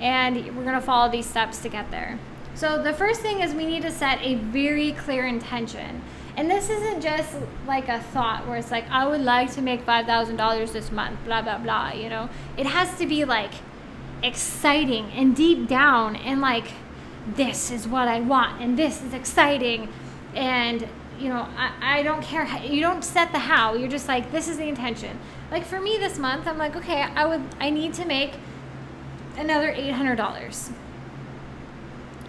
and 0.00 0.56
we're 0.56 0.64
to 0.64 0.80
follow 0.80 1.10
these 1.10 1.26
steps 1.26 1.58
to 1.62 1.68
get 1.68 1.90
there. 1.90 2.18
So 2.54 2.82
the 2.82 2.92
first 2.92 3.20
thing 3.20 3.40
is 3.40 3.54
we 3.54 3.66
need 3.66 3.82
to 3.82 3.90
set 3.90 4.20
a 4.20 4.36
very 4.36 4.92
clear 4.92 5.26
intention. 5.26 6.02
And 6.36 6.50
this 6.50 6.68
isn't 6.68 7.00
just 7.00 7.36
like 7.66 7.88
a 7.88 8.00
thought 8.00 8.46
where 8.46 8.56
it's 8.56 8.70
like, 8.70 8.88
I 8.90 9.06
would 9.06 9.20
like 9.20 9.52
to 9.54 9.62
make 9.62 9.86
$5,000 9.86 10.72
this 10.72 10.90
month, 10.90 11.24
blah, 11.24 11.42
blah, 11.42 11.58
blah, 11.58 11.92
you 11.92 12.08
know? 12.08 12.28
It 12.56 12.66
has 12.66 12.98
to 12.98 13.06
be 13.06 13.24
like 13.24 13.52
exciting 14.22 15.12
and 15.12 15.36
deep 15.36 15.68
down 15.68 16.16
and 16.16 16.40
like, 16.40 16.72
this 17.26 17.70
is 17.70 17.86
what 17.86 18.08
I 18.08 18.20
want 18.20 18.60
and 18.60 18.76
this 18.76 19.02
is 19.02 19.14
exciting. 19.14 19.88
And, 20.34 20.88
you 21.20 21.28
know, 21.28 21.48
I, 21.56 22.00
I 22.00 22.02
don't 22.02 22.22
care. 22.22 22.44
How, 22.44 22.62
you 22.62 22.80
don't 22.80 23.04
set 23.04 23.30
the 23.30 23.38
how. 23.38 23.74
You're 23.74 23.88
just 23.88 24.08
like, 24.08 24.32
this 24.32 24.48
is 24.48 24.56
the 24.56 24.66
intention. 24.66 25.18
Like 25.52 25.64
for 25.64 25.80
me 25.80 25.98
this 25.98 26.18
month, 26.18 26.48
I'm 26.48 26.58
like, 26.58 26.74
okay, 26.74 27.02
I 27.02 27.26
would, 27.26 27.42
I 27.60 27.70
need 27.70 27.94
to 27.94 28.04
make 28.04 28.32
another 29.36 29.72
$800. 29.72 30.72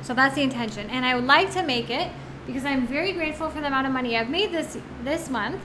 So 0.04 0.14
that's 0.14 0.36
the 0.36 0.44
intention. 0.44 0.92
And 0.92 1.04
I 1.04 1.16
would 1.16 1.26
like 1.26 1.52
to 1.54 1.64
make 1.64 1.90
it 1.90 2.12
because 2.46 2.66
I'm 2.66 2.88
very 2.88 3.12
grateful 3.14 3.50
for 3.50 3.62
the 3.62 3.68
amount 3.68 3.88
of 3.88 3.94
money 3.94 4.18
I've 4.18 4.30
made 4.30 4.52
this 4.52 4.78
this 5.04 5.30
month. 5.30 5.62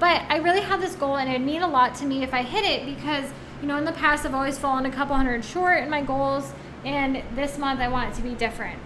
But 0.00 0.22
I 0.28 0.38
really 0.38 0.60
have 0.60 0.80
this 0.80 0.96
goal, 0.96 1.16
and 1.16 1.30
it 1.30 1.34
would 1.34 1.46
mean 1.46 1.62
a 1.62 1.68
lot 1.68 1.94
to 1.96 2.06
me 2.06 2.22
if 2.22 2.34
I 2.34 2.42
hit 2.42 2.64
it 2.64 2.84
because 2.84 3.30
you 3.60 3.68
know 3.68 3.76
in 3.76 3.84
the 3.84 3.92
past 3.92 4.26
I've 4.26 4.34
always 4.34 4.58
fallen 4.58 4.86
a 4.86 4.90
couple 4.90 5.16
hundred 5.16 5.44
short 5.44 5.82
in 5.82 5.90
my 5.90 6.02
goals, 6.02 6.52
and 6.84 7.22
this 7.34 7.58
month 7.58 7.80
I 7.80 7.88
want 7.88 8.12
it 8.12 8.16
to 8.16 8.22
be 8.22 8.34
different. 8.34 8.80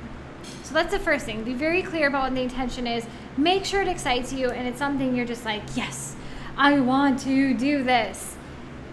So 0.63 0.75
that's 0.75 0.93
the 0.93 0.99
first 0.99 1.25
thing. 1.25 1.45
Be 1.45 1.55
very 1.55 1.83
clear 1.83 2.09
about 2.09 2.25
what 2.25 2.35
the 2.35 2.43
intention 2.43 2.87
is. 2.87 3.07
Make 3.37 3.65
sure 3.65 3.81
it 3.83 3.89
excites 3.89 4.33
you, 4.33 4.51
and 4.51 4.69
it's 4.69 4.79
something 4.79 5.17
you're 5.17 5.27
just 5.27 5.45
like, 5.45 5.63
yes, 5.75 6.15
I 6.57 6.81
want 6.81 7.21
to 7.21 7.55
do 7.55 7.83
this. 7.83 8.37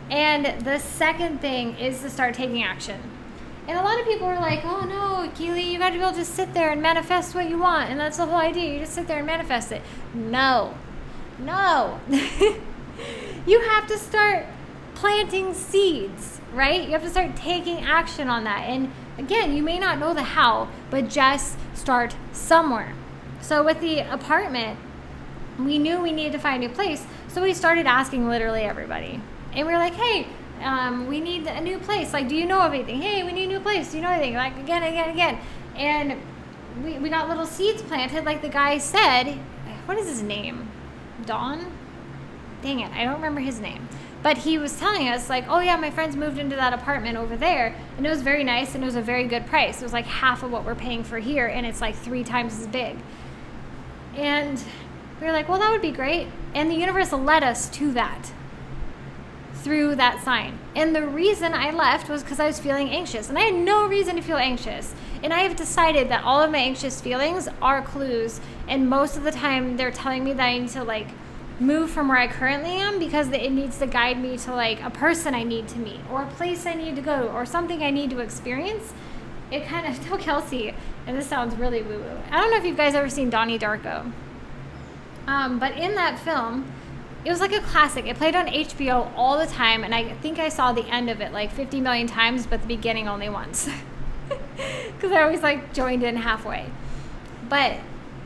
And 0.09 0.63
the 0.63 0.79
second 0.79 1.41
thing 1.41 1.77
is 1.77 2.01
to 2.01 2.09
start 2.09 2.35
taking 2.35 2.63
action. 2.63 3.01
And 3.67 3.77
a 3.77 3.81
lot 3.81 3.99
of 3.99 4.05
people 4.05 4.27
are 4.27 4.39
like, 4.39 4.61
oh 4.63 4.85
no, 4.85 5.31
Keely, 5.35 5.63
you 5.63 5.79
got 5.79 5.89
to 5.89 5.97
be 5.97 6.03
able 6.03 6.13
to 6.13 6.25
sit 6.25 6.53
there 6.53 6.69
and 6.71 6.81
manifest 6.81 7.33
what 7.33 7.49
you 7.49 7.57
want. 7.57 7.89
And 7.89 7.99
that's 7.99 8.17
the 8.17 8.25
whole 8.25 8.37
idea. 8.37 8.73
You 8.73 8.79
just 8.79 8.93
sit 8.93 9.07
there 9.07 9.17
and 9.17 9.25
manifest 9.25 9.71
it. 9.71 9.81
No. 10.13 10.75
No. 11.39 11.99
you 13.47 13.59
have 13.61 13.87
to 13.87 13.97
start 13.97 14.45
planting 14.93 15.53
seeds, 15.53 16.39
right? 16.53 16.83
You 16.83 16.91
have 16.91 17.03
to 17.03 17.09
start 17.09 17.35
taking 17.35 17.79
action 17.79 18.29
on 18.29 18.43
that. 18.43 18.61
And 18.61 18.91
again, 19.17 19.55
you 19.55 19.63
may 19.63 19.79
not 19.79 19.97
know 19.97 20.13
the 20.13 20.23
how, 20.23 20.69
but 20.91 21.09
just 21.09 21.57
start 21.73 22.15
somewhere. 22.33 22.93
So 23.41 23.63
with 23.63 23.81
the 23.81 23.99
apartment, 23.99 24.79
we 25.59 25.77
knew 25.77 26.01
we 26.01 26.11
needed 26.11 26.33
to 26.33 26.39
find 26.39 26.63
a 26.63 26.67
new 26.67 26.73
place. 26.73 27.05
So 27.27 27.41
we 27.41 27.53
started 27.53 27.85
asking 27.85 28.27
literally 28.27 28.61
everybody. 28.61 29.21
And 29.53 29.67
we 29.67 29.73
were 29.73 29.79
like, 29.79 29.93
hey, 29.93 30.27
um, 30.61 31.07
we 31.07 31.19
need 31.19 31.47
a 31.47 31.61
new 31.61 31.77
place. 31.79 32.13
Like, 32.13 32.27
do 32.27 32.35
you 32.35 32.45
know 32.45 32.61
of 32.61 32.73
anything? 32.73 33.01
Hey, 33.01 33.23
we 33.23 33.31
need 33.31 33.45
a 33.45 33.47
new 33.47 33.59
place. 33.59 33.91
Do 33.91 33.97
you 33.97 34.03
know 34.03 34.11
anything? 34.11 34.35
Like, 34.35 34.57
again, 34.57 34.83
again, 34.83 35.09
again. 35.09 35.39
And 35.75 36.21
we, 36.83 36.97
we 36.99 37.09
got 37.09 37.27
little 37.27 37.45
seeds 37.45 37.81
planted, 37.81 38.25
like 38.25 38.41
the 38.41 38.49
guy 38.49 38.77
said. 38.77 39.37
What 39.85 39.97
is 39.97 40.07
his 40.07 40.21
name? 40.21 40.69
Don? 41.25 41.71
Dang 42.61 42.79
it, 42.79 42.91
I 42.93 43.03
don't 43.03 43.15
remember 43.15 43.41
his 43.41 43.59
name. 43.59 43.87
But 44.23 44.39
he 44.39 44.57
was 44.57 44.79
telling 44.79 45.07
us, 45.07 45.29
like, 45.29 45.45
oh 45.47 45.59
yeah, 45.59 45.75
my 45.75 45.91
friends 45.91 46.15
moved 46.15 46.39
into 46.39 46.55
that 46.55 46.73
apartment 46.73 47.15
over 47.15 47.37
there, 47.37 47.75
and 47.97 48.07
it 48.07 48.09
was 48.09 48.23
very 48.23 48.43
nice 48.43 48.73
and 48.73 48.83
it 48.83 48.87
was 48.87 48.95
a 48.95 49.01
very 49.01 49.25
good 49.25 49.45
price. 49.45 49.81
It 49.81 49.83
was 49.83 49.93
like 49.93 50.05
half 50.05 50.41
of 50.41 50.51
what 50.51 50.65
we're 50.65 50.73
paying 50.73 51.03
for 51.03 51.19
here, 51.19 51.45
and 51.45 51.65
it's 51.65 51.79
like 51.79 51.95
three 51.95 52.23
times 52.23 52.59
as 52.59 52.65
big. 52.65 52.97
And 54.15 54.61
we 55.19 55.27
were 55.27 55.33
like, 55.33 55.47
well, 55.47 55.59
that 55.59 55.69
would 55.69 55.81
be 55.81 55.91
great. 55.91 56.27
And 56.55 56.71
the 56.71 56.75
universe 56.75 57.11
led 57.11 57.43
us 57.43 57.69
to 57.69 57.91
that 57.91 58.31
through 59.65 59.95
that 59.95 60.23
sign. 60.23 60.59
And 60.75 60.95
the 60.95 61.07
reason 61.07 61.55
I 61.55 61.71
left 61.71 62.07
was 62.07 62.21
because 62.21 62.39
I 62.39 62.45
was 62.45 62.59
feeling 62.59 62.91
anxious. 62.91 63.29
And 63.29 63.37
I 63.37 63.41
had 63.41 63.55
no 63.55 63.87
reason 63.87 64.15
to 64.15 64.21
feel 64.21 64.37
anxious. 64.37 64.93
And 65.23 65.33
I 65.33 65.39
have 65.39 65.55
decided 65.55 66.07
that 66.09 66.23
all 66.23 66.39
of 66.39 66.51
my 66.51 66.59
anxious 66.59 67.01
feelings 67.01 67.49
are 67.63 67.81
clues. 67.81 68.39
And 68.67 68.87
most 68.87 69.17
of 69.17 69.23
the 69.23 69.31
time, 69.31 69.75
they're 69.75 69.89
telling 69.89 70.23
me 70.23 70.33
that 70.33 70.45
I 70.45 70.59
need 70.59 70.69
to 70.69 70.83
like 70.83 71.07
move 71.59 71.89
from 71.89 72.09
where 72.09 72.17
I 72.19 72.27
currently 72.27 72.73
am 72.73 72.99
because 72.99 73.27
it 73.29 73.51
needs 73.51 73.79
to 73.79 73.87
guide 73.87 74.21
me 74.21 74.37
to 74.37 74.53
like 74.53 74.83
a 74.83 74.91
person 74.91 75.33
I 75.33 75.41
need 75.41 75.67
to 75.69 75.79
meet 75.79 76.01
or 76.11 76.21
a 76.21 76.27
place 76.27 76.67
I 76.67 76.75
need 76.75 76.95
to 76.97 77.01
go 77.01 77.29
or 77.29 77.43
something 77.43 77.81
I 77.81 77.89
need 77.89 78.11
to 78.11 78.19
experience. 78.19 78.93
It 79.49 79.65
kind 79.65 79.87
of, 79.87 80.05
tell 80.07 80.19
Kelsey, 80.19 80.75
and 81.07 81.17
this 81.17 81.25
sounds 81.25 81.55
really 81.55 81.81
woo 81.81 81.97
woo. 81.97 82.17
I 82.29 82.39
don't 82.39 82.51
know 82.51 82.57
if 82.57 82.65
you 82.65 82.75
guys 82.75 82.93
ever 82.93 83.09
seen 83.09 83.31
Donnie 83.31 83.57
Darko. 83.57 84.11
Um, 85.25 85.57
but 85.57 85.75
in 85.75 85.95
that 85.95 86.19
film, 86.19 86.71
it 87.25 87.31
was 87.31 87.39
like 87.39 87.53
a 87.53 87.61
classic. 87.61 88.05
It 88.05 88.17
played 88.17 88.35
on 88.35 88.45
HBO 88.45 89.11
all 89.15 89.39
the 89.39 89.47
time, 89.47 89.83
and 89.83 89.95
I 89.95 90.13
think 90.15 90.37
I 90.37 90.49
saw 90.49 90.71
the 90.71 90.85
end 90.85 91.09
of 91.09 91.21
it 91.21 91.33
like 91.33 91.51
50 91.51 91.81
million 91.81 92.07
times, 92.07 92.45
but 92.45 92.61
the 92.61 92.67
beginning 92.67 93.07
only 93.07 93.29
once. 93.29 93.67
Because 94.95 95.11
I 95.11 95.21
always 95.21 95.43
like 95.43 95.73
joined 95.73 96.01
in 96.01 96.15
halfway. 96.15 96.65
But 97.49 97.77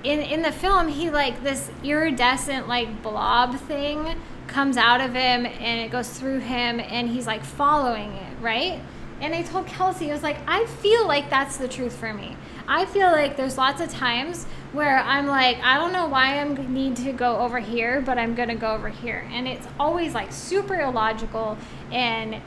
in 0.03 0.19
in 0.19 0.43
the 0.43 0.51
film, 0.51 0.87
he 0.87 1.09
like 1.09 1.43
this 1.43 1.71
iridescent 1.83 2.67
like 2.67 3.01
blob 3.01 3.55
thing 3.55 4.15
comes 4.47 4.77
out 4.77 5.01
of 5.01 5.13
him, 5.13 5.45
and 5.45 5.81
it 5.81 5.91
goes 5.91 6.09
through 6.09 6.39
him, 6.39 6.79
and 6.79 7.09
he's 7.09 7.25
like 7.27 7.43
following 7.43 8.13
it, 8.13 8.33
right? 8.39 8.79
And 9.21 9.33
I 9.33 9.41
told 9.41 9.67
Kelsey, 9.67 10.09
I 10.09 10.13
was 10.13 10.23
like, 10.23 10.37
I 10.47 10.65
feel 10.65 11.07
like 11.07 11.29
that's 11.29 11.57
the 11.57 11.67
truth 11.67 11.93
for 11.93 12.13
me. 12.13 12.37
I 12.69 12.85
feel 12.85 13.07
like 13.07 13.35
there's 13.35 13.57
lots 13.57 13.81
of 13.81 13.89
times 13.89 14.45
where 14.73 14.99
I'm 14.99 15.25
like, 15.25 15.57
I 15.63 15.77
don't 15.77 15.91
know 15.91 16.07
why 16.07 16.39
I 16.39 16.43
need 16.43 16.95
to 16.97 17.11
go 17.11 17.39
over 17.39 17.57
here, 17.57 17.99
but 17.99 18.19
I'm 18.19 18.35
gonna 18.35 18.55
go 18.55 18.73
over 18.73 18.89
here, 18.89 19.27
and 19.31 19.47
it's 19.47 19.67
always 19.79 20.13
like 20.13 20.31
super 20.31 20.79
illogical, 20.79 21.57
and 21.91 22.39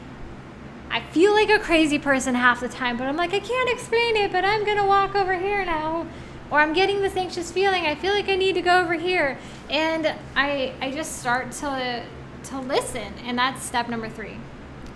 I 0.90 1.00
feel 1.00 1.32
like 1.32 1.50
a 1.50 1.58
crazy 1.58 1.98
person 1.98 2.36
half 2.36 2.60
the 2.60 2.68
time, 2.68 2.96
but 2.96 3.08
I'm 3.08 3.16
like, 3.16 3.34
I 3.34 3.40
can't 3.40 3.68
explain 3.68 4.14
it, 4.16 4.30
but 4.30 4.44
I'm 4.44 4.64
gonna 4.64 4.86
walk 4.86 5.16
over 5.16 5.36
here 5.36 5.64
now, 5.64 6.06
or 6.52 6.60
I'm 6.60 6.72
getting 6.72 7.02
this 7.02 7.16
anxious 7.16 7.50
feeling. 7.50 7.86
I 7.86 7.96
feel 7.96 8.14
like 8.14 8.28
I 8.28 8.36
need 8.36 8.54
to 8.54 8.62
go 8.62 8.80
over 8.80 8.94
here, 8.94 9.36
and 9.70 10.14
I 10.36 10.72
I 10.80 10.92
just 10.92 11.18
start 11.18 11.50
to 11.52 12.04
to 12.44 12.60
listen, 12.60 13.12
and 13.24 13.36
that's 13.36 13.64
step 13.64 13.88
number 13.88 14.08
three, 14.08 14.38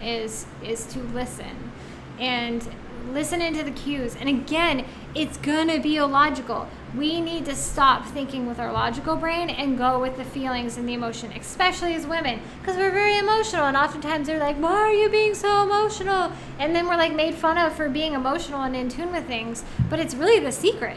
is 0.00 0.46
is 0.62 0.86
to 0.86 1.00
listen, 1.00 1.72
and 2.20 2.68
listen 3.12 3.40
into 3.40 3.62
the 3.62 3.70
cues. 3.70 4.16
And 4.16 4.28
again, 4.28 4.84
it's 5.14 5.36
gonna 5.38 5.80
be 5.80 5.96
illogical. 5.96 6.68
We 6.96 7.20
need 7.20 7.44
to 7.46 7.54
stop 7.54 8.06
thinking 8.06 8.46
with 8.46 8.58
our 8.58 8.72
logical 8.72 9.16
brain 9.16 9.50
and 9.50 9.76
go 9.76 10.00
with 10.00 10.16
the 10.16 10.24
feelings 10.24 10.76
and 10.76 10.88
the 10.88 10.94
emotion, 10.94 11.32
especially 11.32 11.94
as 11.94 12.06
women, 12.06 12.40
because 12.60 12.76
we're 12.76 12.90
very 12.90 13.18
emotional. 13.18 13.66
And 13.66 13.76
oftentimes 13.76 14.26
they're 14.26 14.38
like, 14.38 14.56
Why 14.56 14.74
are 14.74 14.92
you 14.92 15.08
being 15.08 15.34
so 15.34 15.62
emotional? 15.62 16.32
And 16.58 16.74
then 16.74 16.86
we're 16.86 16.96
like 16.96 17.14
made 17.14 17.34
fun 17.34 17.58
of 17.58 17.74
for 17.74 17.88
being 17.88 18.14
emotional 18.14 18.62
and 18.62 18.76
in 18.76 18.88
tune 18.88 19.12
with 19.12 19.26
things. 19.26 19.64
But 19.90 20.00
it's 20.00 20.14
really 20.14 20.38
the 20.38 20.52
secret 20.52 20.96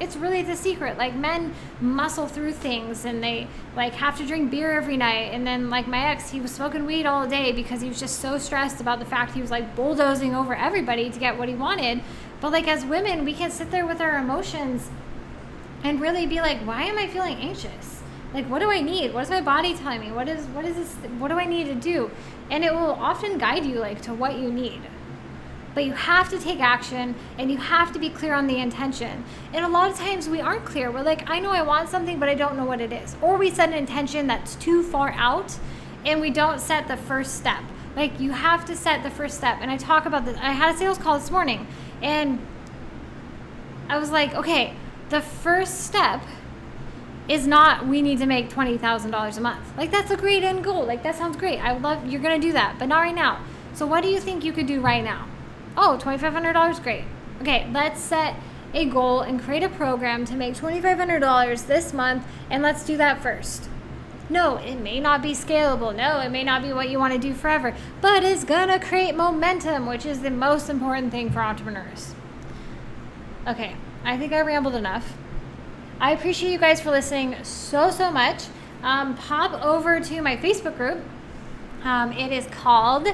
it's 0.00 0.16
really 0.16 0.42
the 0.42 0.56
secret. 0.56 0.98
Like 0.98 1.14
men 1.14 1.54
muscle 1.80 2.26
through 2.26 2.52
things 2.52 3.04
and 3.04 3.22
they 3.22 3.46
like 3.76 3.92
have 3.94 4.16
to 4.18 4.26
drink 4.26 4.50
beer 4.50 4.72
every 4.72 4.96
night. 4.96 5.32
And 5.32 5.46
then 5.46 5.70
like 5.70 5.86
my 5.86 6.06
ex, 6.06 6.30
he 6.30 6.40
was 6.40 6.50
smoking 6.50 6.84
weed 6.84 7.06
all 7.06 7.26
day 7.26 7.52
because 7.52 7.80
he 7.80 7.88
was 7.88 8.00
just 8.00 8.20
so 8.20 8.38
stressed 8.38 8.80
about 8.80 8.98
the 8.98 9.04
fact 9.04 9.32
he 9.32 9.40
was 9.40 9.50
like 9.50 9.76
bulldozing 9.76 10.34
over 10.34 10.54
everybody 10.54 11.10
to 11.10 11.18
get 11.18 11.38
what 11.38 11.48
he 11.48 11.54
wanted. 11.54 12.02
But 12.40 12.52
like 12.52 12.66
as 12.66 12.84
women, 12.84 13.24
we 13.24 13.34
can 13.34 13.50
sit 13.50 13.70
there 13.70 13.86
with 13.86 14.00
our 14.00 14.18
emotions 14.18 14.90
and 15.82 16.00
really 16.00 16.26
be 16.26 16.40
like, 16.40 16.58
why 16.60 16.82
am 16.84 16.98
I 16.98 17.06
feeling 17.06 17.36
anxious? 17.36 18.02
Like 18.32 18.46
what 18.46 18.58
do 18.58 18.70
I 18.70 18.80
need? 18.80 19.14
What 19.14 19.22
is 19.22 19.30
my 19.30 19.40
body 19.40 19.74
telling 19.74 20.00
me? 20.00 20.10
What 20.10 20.28
is 20.28 20.44
what 20.46 20.64
is 20.64 20.74
this 20.74 20.94
what 21.18 21.28
do 21.28 21.38
I 21.38 21.44
need 21.44 21.66
to 21.66 21.74
do? 21.74 22.10
And 22.50 22.64
it 22.64 22.72
will 22.72 22.92
often 22.92 23.38
guide 23.38 23.64
you 23.64 23.76
like 23.76 24.02
to 24.02 24.12
what 24.12 24.36
you 24.36 24.52
need 24.52 24.82
but 25.74 25.84
you 25.84 25.92
have 25.92 26.30
to 26.30 26.38
take 26.38 26.60
action 26.60 27.14
and 27.38 27.50
you 27.50 27.58
have 27.58 27.92
to 27.92 27.98
be 27.98 28.08
clear 28.08 28.34
on 28.34 28.46
the 28.46 28.58
intention. 28.58 29.24
And 29.52 29.64
a 29.64 29.68
lot 29.68 29.90
of 29.90 29.98
times 29.98 30.28
we 30.28 30.40
aren't 30.40 30.64
clear. 30.64 30.90
We're 30.90 31.02
like, 31.02 31.28
I 31.28 31.40
know 31.40 31.50
I 31.50 31.62
want 31.62 31.88
something, 31.88 32.18
but 32.18 32.28
I 32.28 32.34
don't 32.34 32.56
know 32.56 32.64
what 32.64 32.80
it 32.80 32.92
is. 32.92 33.16
Or 33.20 33.36
we 33.36 33.50
set 33.50 33.70
an 33.70 33.74
intention 33.74 34.26
that's 34.26 34.54
too 34.54 34.82
far 34.82 35.10
out 35.12 35.58
and 36.04 36.20
we 36.20 36.30
don't 36.30 36.60
set 36.60 36.86
the 36.86 36.96
first 36.96 37.34
step. 37.34 37.62
Like 37.96 38.20
you 38.20 38.30
have 38.32 38.64
to 38.66 38.76
set 38.76 39.02
the 39.02 39.10
first 39.10 39.36
step. 39.36 39.58
And 39.60 39.70
I 39.70 39.76
talk 39.76 40.06
about 40.06 40.24
this. 40.24 40.36
I 40.38 40.52
had 40.52 40.74
a 40.74 40.78
sales 40.78 40.98
call 40.98 41.18
this 41.18 41.30
morning 41.30 41.66
and 42.02 42.38
I 43.88 43.98
was 43.98 44.10
like, 44.10 44.34
okay, 44.34 44.74
the 45.10 45.20
first 45.20 45.80
step 45.80 46.22
is 47.28 47.46
not 47.46 47.86
we 47.86 48.02
need 48.02 48.18
to 48.18 48.26
make 48.26 48.50
$20,000 48.50 49.36
a 49.36 49.40
month. 49.40 49.76
Like 49.76 49.90
that's 49.90 50.10
a 50.10 50.16
great 50.16 50.44
end 50.44 50.62
goal. 50.62 50.84
Like 50.84 51.02
that 51.02 51.14
sounds 51.14 51.36
great. 51.36 51.58
I 51.58 51.76
love 51.76 52.06
you're 52.06 52.20
going 52.20 52.40
to 52.40 52.46
do 52.46 52.52
that, 52.52 52.76
but 52.78 52.86
not 52.86 53.00
right 53.00 53.14
now. 53.14 53.42
So 53.72 53.86
what 53.86 54.02
do 54.02 54.08
you 54.08 54.20
think 54.20 54.44
you 54.44 54.52
could 54.52 54.66
do 54.66 54.80
right 54.80 55.02
now? 55.02 55.26
Oh, 55.76 55.98
$2,500, 56.00 56.82
great. 56.82 57.04
Okay, 57.40 57.68
let's 57.72 58.00
set 58.00 58.36
a 58.72 58.84
goal 58.84 59.20
and 59.20 59.40
create 59.40 59.62
a 59.62 59.68
program 59.68 60.24
to 60.26 60.36
make 60.36 60.54
$2,500 60.54 61.66
this 61.66 61.92
month, 61.92 62.26
and 62.50 62.62
let's 62.62 62.84
do 62.84 62.96
that 62.96 63.22
first. 63.22 63.68
No, 64.30 64.56
it 64.56 64.76
may 64.76 65.00
not 65.00 65.22
be 65.22 65.32
scalable. 65.32 65.94
No, 65.94 66.20
it 66.20 66.30
may 66.30 66.44
not 66.44 66.62
be 66.62 66.72
what 66.72 66.88
you 66.88 66.98
want 66.98 67.12
to 67.12 67.18
do 67.18 67.34
forever, 67.34 67.74
but 68.00 68.24
it's 68.24 68.44
gonna 68.44 68.80
create 68.80 69.14
momentum, 69.14 69.86
which 69.86 70.06
is 70.06 70.22
the 70.22 70.30
most 70.30 70.70
important 70.70 71.12
thing 71.12 71.30
for 71.30 71.40
entrepreneurs. 71.40 72.14
Okay, 73.46 73.76
I 74.04 74.16
think 74.16 74.32
I 74.32 74.40
rambled 74.40 74.74
enough. 74.74 75.16
I 76.00 76.12
appreciate 76.12 76.52
you 76.52 76.58
guys 76.58 76.80
for 76.80 76.90
listening 76.90 77.36
so, 77.42 77.90
so 77.90 78.10
much. 78.10 78.44
Um, 78.82 79.16
pop 79.16 79.62
over 79.64 80.00
to 80.00 80.20
my 80.22 80.36
Facebook 80.36 80.76
group. 80.76 81.02
Um, 81.82 82.12
it 82.12 82.32
is 82.32 82.46
called 82.46 83.06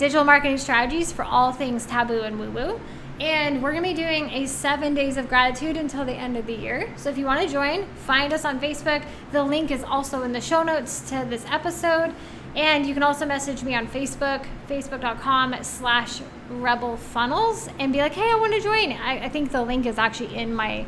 digital 0.00 0.24
marketing 0.24 0.56
strategies 0.56 1.12
for 1.12 1.26
all 1.26 1.52
things 1.52 1.84
taboo 1.84 2.22
and 2.22 2.40
woo 2.40 2.50
woo. 2.50 2.80
And 3.20 3.62
we're 3.62 3.72
going 3.72 3.84
to 3.84 3.90
be 3.90 3.94
doing 3.94 4.30
a 4.30 4.46
seven 4.46 4.94
days 4.94 5.18
of 5.18 5.28
gratitude 5.28 5.76
until 5.76 6.06
the 6.06 6.14
end 6.14 6.38
of 6.38 6.46
the 6.46 6.54
year. 6.54 6.90
So 6.96 7.10
if 7.10 7.18
you 7.18 7.26
want 7.26 7.42
to 7.42 7.46
join, 7.46 7.84
find 8.06 8.32
us 8.32 8.46
on 8.46 8.58
Facebook. 8.58 9.04
The 9.30 9.44
link 9.44 9.70
is 9.70 9.84
also 9.84 10.22
in 10.22 10.32
the 10.32 10.40
show 10.40 10.62
notes 10.62 11.10
to 11.10 11.26
this 11.28 11.44
episode. 11.50 12.14
And 12.56 12.86
you 12.86 12.94
can 12.94 13.02
also 13.02 13.26
message 13.26 13.62
me 13.62 13.74
on 13.74 13.86
Facebook, 13.88 14.46
facebook.com 14.70 15.56
slash 15.62 16.22
rebel 16.48 16.96
funnels, 16.96 17.68
and 17.78 17.92
be 17.92 17.98
like, 17.98 18.12
hey, 18.12 18.30
I 18.30 18.36
want 18.36 18.54
to 18.54 18.60
join. 18.60 18.92
I, 18.92 19.26
I 19.26 19.28
think 19.28 19.52
the 19.52 19.62
link 19.62 19.84
is 19.84 19.98
actually 19.98 20.34
in 20.34 20.54
my 20.54 20.86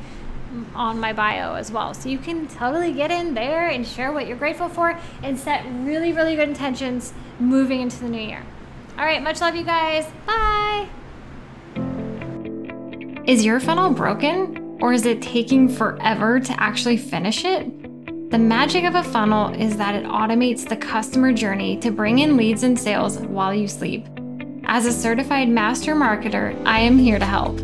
on 0.74 0.98
my 1.00 1.12
bio 1.12 1.54
as 1.54 1.70
well. 1.70 1.92
So 1.92 2.08
you 2.08 2.18
can 2.18 2.48
totally 2.48 2.92
get 2.92 3.10
in 3.10 3.34
there 3.34 3.68
and 3.68 3.86
share 3.86 4.10
what 4.10 4.26
you're 4.26 4.38
grateful 4.38 4.70
for 4.70 4.98
and 5.22 5.38
set 5.38 5.64
really, 5.66 6.14
really 6.14 6.34
good 6.34 6.48
intentions 6.48 7.12
moving 7.38 7.82
into 7.82 7.98
the 8.00 8.08
new 8.08 8.20
year. 8.20 8.44
All 8.98 9.04
right, 9.06 9.22
much 9.22 9.40
love, 9.40 9.56
you 9.56 9.64
guys. 9.64 10.06
Bye. 10.26 10.88
Is 13.24 13.44
your 13.44 13.58
funnel 13.58 13.90
broken 13.90 14.78
or 14.80 14.92
is 14.92 15.06
it 15.06 15.22
taking 15.22 15.68
forever 15.68 16.38
to 16.40 16.62
actually 16.62 16.98
finish 16.98 17.44
it? 17.44 18.30
The 18.30 18.38
magic 18.38 18.84
of 18.84 18.94
a 18.94 19.02
funnel 19.02 19.54
is 19.54 19.76
that 19.76 19.94
it 19.94 20.04
automates 20.04 20.68
the 20.68 20.76
customer 20.76 21.32
journey 21.32 21.78
to 21.78 21.90
bring 21.90 22.18
in 22.18 22.36
leads 22.36 22.64
and 22.64 22.78
sales 22.78 23.18
while 23.18 23.54
you 23.54 23.66
sleep. 23.66 24.06
As 24.64 24.86
a 24.86 24.92
certified 24.92 25.48
master 25.48 25.94
marketer, 25.94 26.60
I 26.66 26.80
am 26.80 26.98
here 26.98 27.18
to 27.18 27.24
help. 27.24 27.60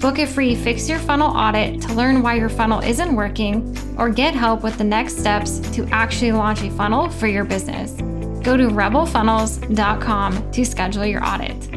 Book 0.00 0.18
a 0.18 0.26
free 0.26 0.54
Fix 0.54 0.88
Your 0.88 0.98
Funnel 1.00 1.36
audit 1.36 1.80
to 1.82 1.92
learn 1.92 2.22
why 2.22 2.34
your 2.34 2.48
funnel 2.48 2.80
isn't 2.80 3.16
working 3.16 3.76
or 3.98 4.10
get 4.10 4.34
help 4.34 4.62
with 4.62 4.78
the 4.78 4.84
next 4.84 5.18
steps 5.18 5.58
to 5.74 5.86
actually 5.90 6.32
launch 6.32 6.62
a 6.62 6.70
funnel 6.70 7.08
for 7.08 7.26
your 7.26 7.44
business 7.44 7.96
go 8.42 8.56
to 8.56 8.68
rebelfunnels.com 8.68 10.50
to 10.52 10.64
schedule 10.64 11.06
your 11.06 11.24
audit. 11.24 11.74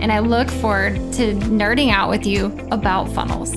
And 0.00 0.10
I 0.10 0.18
look 0.18 0.50
forward 0.50 0.94
to 1.14 1.34
nerding 1.34 1.90
out 1.90 2.10
with 2.10 2.26
you 2.26 2.46
about 2.70 3.08
funnels. 3.08 3.56